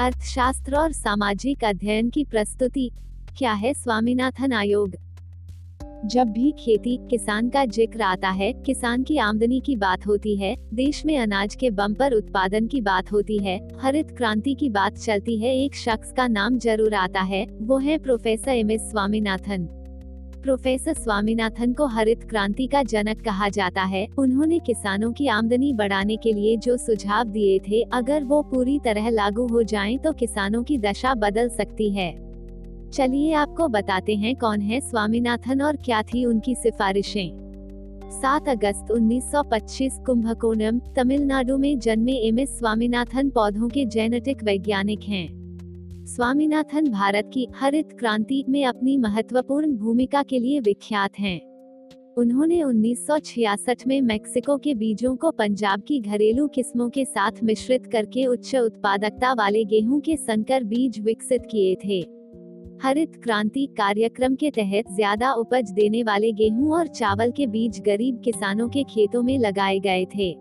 [0.00, 2.90] अर्थशास्त्र और सामाजिक अध्ययन की प्रस्तुति।
[3.38, 4.94] क्या है स्वामीनाथन आयोग?
[6.04, 10.56] जब भी खेती, किसान का ज़िक्र आता है, किसान की आमदनी की बात होती है,
[10.74, 15.38] देश में अनाज के बम्पर उत्पादन की बात होती है, हरित क्रांति की बात चलती
[15.38, 19.85] है, एक शख्स का नाम ज़रूर आता है, वो है professor M S Swaminathan.
[20.46, 26.16] Professor Swaminathan को हरित क्रांति का जनक कहा जाता है। उन्होंने किसानों की आमदनी बढ़ाने
[26.16, 30.62] के लिए जो सुझाव दिए थे, अगर वो पूरी तरह लागू हो जाएँ तो किसानों
[30.62, 32.12] की दशा बदल सकती है।
[32.92, 37.28] चलिए आपको बताते हैं कौन है स्वामीनाथन और क्या थी उनकी सिफारिशें।
[38.22, 45.45] 7 अगस्त 1925 कुंभकोणम, तमिलनाडु में जन्मे एम एस स्वामीनाथन पौधों के जेनेटिक वैज्ञानिक हैं।
[46.06, 51.40] स्वामीनाथन भारत की हरित क्रांति में अपनी महत्वपूर्ण भूमिका के लिए विख्यात हैं।
[52.18, 58.26] उन्होंने 1966 में मेक्सिको के बीजों को पंजाब की घरेलू किस्मों के साथ मिश्रित करके
[58.26, 62.00] उच्च उत्पादकता वाले गेहूँ के संकर बीज विकसित किए थे।
[62.82, 68.20] हरित क्रांति कार्यक्रम के तहत ज़्यादा उपज देने वाले गेहूँ और चावल के बीज गरीब
[68.24, 70.34] किसानों के खेतों में लगाए गए थे।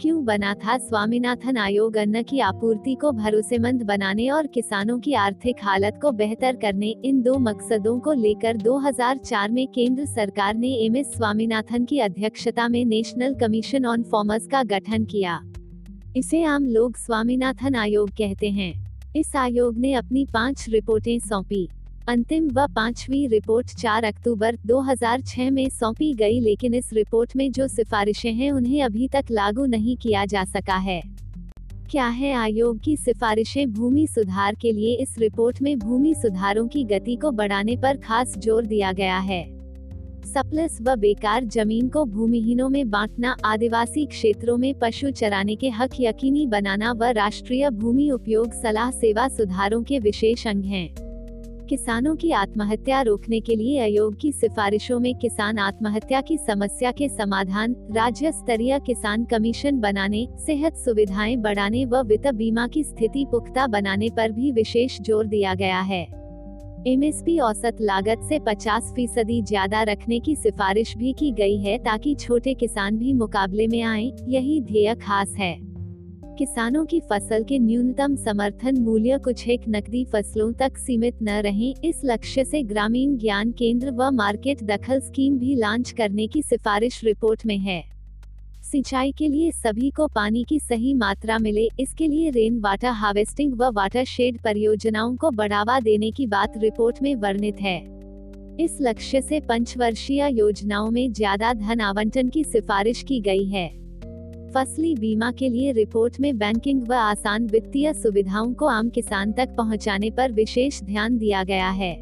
[0.00, 5.56] क्यों बना था स्वामीनाथन आयोग अन्न की आपूर्ति को भरोसेमंद बनाने और किसानों की आर्थिक
[5.62, 6.94] हालत को बेहतर करने?
[7.04, 12.68] इन दो मकसदों को लेकर 2004 में केंद्र सरकार ने एम एस स्वामीनाथन की अध्यक्षता
[12.68, 15.40] में नेशनल कमीशन ऑन फॉर्मर्स का गठन किया।
[16.16, 18.72] इसे आम लोग स्वामीनाथन आयोग कहते हैं।
[19.16, 21.68] इस आयोग ने अपनी पाँच रिपोर्टें सौंपी।
[22.08, 27.68] अंतिम व पांचवी रिपोर्ट 4 अक्टूबर 2006 में सौंपी गई, लेकिन इस रिपोर्ट में जो
[27.68, 31.00] सिफारिशें हैं, उन्हें अभी तक लागू नहीं किया जा सका है।
[31.90, 33.72] क्या है आयोग की सिफारिशें?
[33.72, 38.34] भूमि सुधार के लिए इस रिपोर्ट में भूमि सुधारों की गति को बढ़ाने पर खास
[38.38, 39.44] ज़ोर दिया गया है।
[40.24, 46.00] सप्लस व बेकार ज़मीन को भूमिहीनों में बांटना, आदिवासी क्षेत्रों में पशु चराने के हक
[46.00, 51.05] यकीनी बनाना व राष्ट्रीय भूमि उपयोग सलाह सेवा सुधारों के विशेष अंग हैं।
[51.66, 57.08] किसानों की आत्महत्या रोकने के लिए आयोग की सिफारिशों में किसान आत्महत्या की समस्या के
[57.08, 63.66] समाधान, राज्य स्तरीय किसान कमीशन बनाने, सेहत सुविधाएँ बढ़ाने व वित्त बीमा की स्थिति पुख्ता
[63.66, 66.02] बनाने पर भी विशेष ज़ोर दिया गया है।
[66.86, 72.14] एमएसपी औसत लागत से 50 फ़ीसदी ज़्यादा रखने की सिफारिश भी की गई है ताकि
[72.14, 75.65] छोटे किसान भी मुकाबले में आए, यही ध्येय खास है।
[76.38, 81.72] किसानों की फ़सल के न्यूनतम समर्थन मूल्य कुछ एक नकदी फ़सलों तक सीमित न रहे।
[81.84, 87.02] इस लक्ष्य से ग्रामीण ज्ञान केंद्र व मार्केट दखल स्कीम भी लॉन्च करने की सिफारिश
[87.04, 87.82] रिपोर्ट में है।
[88.62, 93.52] सिंचाई के लिए सभी को पानी की सही मात्रा मिले, इसके लिए रेन वाटर हार्वेस्टिंग
[93.52, 97.78] व वाटर शेड परियोजनाओं को बढ़ावा देने की बात रिपोर्ट में वर्णित है।
[98.60, 103.66] इस लक्ष्य से पंचवर्षीय योजनाओं में ज़्यादा धन आवंटन की सिफारिश की गई है।
[104.54, 109.54] फसली बीमा के लिए रिपोर्ट में बैंकिंग व आसान वित्तीय सुविधाओं को आम किसान तक
[109.56, 111.94] पहुँचाने पर विशेष ध्यान दिया गया है।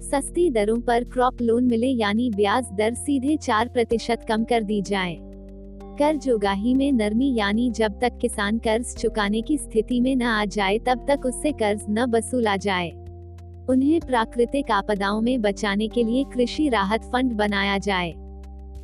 [0.00, 4.80] सस्ती दरों पर क्रॉप लोन मिले यानी ब्याज दर सीधे चार प्रतिशत कम कर दी
[4.82, 5.16] जाए।
[5.98, 10.44] कर्ज उगाही में नरमी यानी जब तक किसान कर्ज चुकाने की स्थिति में न आ
[10.44, 12.90] जाए तब तक उससे कर्ज न वसूला जाए।
[13.70, 18.14] उन्हें प्राकृतिक आपदाओं में बचाने के लिए कृषि राहत फंड बनाया जाए।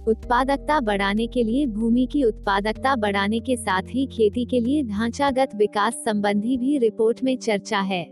[0.09, 5.55] उत्पादकता बढ़ाने के लिए, भूमि की उत्पादकता बढ़ाने के साथ ही खेती के लिए ढांचागत
[5.57, 8.05] विकास संबंधी भी रिपोर्ट में चर्चा है।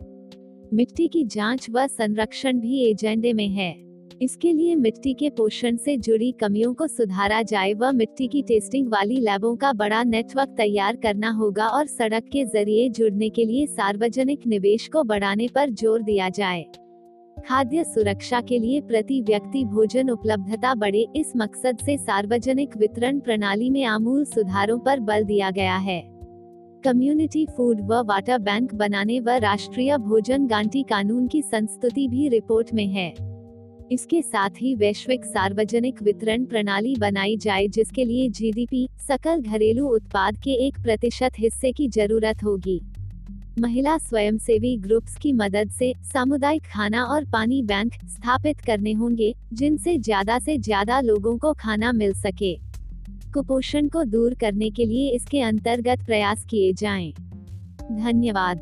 [0.74, 3.74] मिट्टी की जाँच व संरक्षण भी एजेंडे में है।
[4.22, 8.88] इसके लिए मिट्टी के पोषण से जुड़ी कमियों को सुधारा जाए व मिट्टी की टेस्टिंग
[8.88, 13.66] वाली लैबों का बड़ा नेटवर्क तैयार करना होगा और सड़क के ज़रिए जुड़ने के लिए
[13.66, 16.64] सार्वजनिक निवेश को बढ़ाने पर ज़ोर दिया जाए।
[17.36, 23.70] खाद्य सुरक्षा के लिए प्रति व्यक्ति भोजन उपलब्धता बढ़े। इस मकसद से सार्वजनिक वितरण प्रणाली
[23.70, 26.00] में आमूल सुधारों पर बल दिया गया है।
[26.84, 32.74] कम्युनिटी फ़ूड व वाटर बैंक बनाने व राष्ट्रीय भोजन गांटी कानून की संस्तुति भी रिपोर्ट
[32.74, 33.14] में है।
[33.92, 40.36] इसके साथ ही वैश्विक सार्वजनिक वितरण प्रणाली बनाई जाए, जिसके लिए जीडीपी, सकल घरेलू उत्पाद
[40.36, 42.80] के एक प्रतिशत हिस्से की ज़रूरत होगी।
[43.56, 49.96] महिला स्वयंसेवी ग्रुप्स की मदद से सामुदायिक खाना और पानी बैंक स्थापित करने होंगे, जिनसे
[49.98, 52.54] ज़्यादा से ज़्यादा लोगों को खाना मिल सके
[53.34, 58.60] कुपोषण को दूर करने के लिए इसके अंतर्गत प्रयास किए जाएँ। धन्यवाद